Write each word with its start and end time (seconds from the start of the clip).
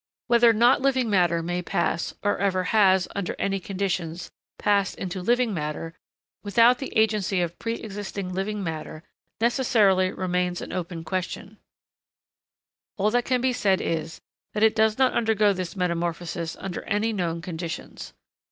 Whether 0.25 0.51
not 0.51 0.81
living 0.81 1.11
matter 1.11 1.43
may 1.43 1.61
pass, 1.61 2.15
or 2.23 2.39
ever 2.39 2.63
has, 2.63 3.07
under 3.15 3.35
any 3.37 3.59
conditions, 3.59 4.31
passed 4.57 4.95
into 4.95 5.21
living 5.21 5.53
matter, 5.53 5.93
without 6.41 6.79
the 6.79 6.91
agency 6.97 7.39
of 7.39 7.59
pre 7.59 7.75
existing 7.75 8.33
living 8.33 8.63
matter, 8.63 9.03
necessarily 9.39 10.11
remains 10.11 10.59
an 10.59 10.73
open 10.73 11.03
question; 11.03 11.59
all 12.97 13.11
that 13.11 13.25
can 13.25 13.41
be 13.41 13.53
said 13.53 13.79
is 13.79 14.19
that 14.55 14.63
it 14.63 14.75
does 14.75 14.97
not 14.97 15.13
undergo 15.13 15.53
this 15.53 15.75
metamorphosis 15.75 16.55
under 16.59 16.81
any 16.85 17.13
known 17.13 17.39
conditions. 17.39 18.13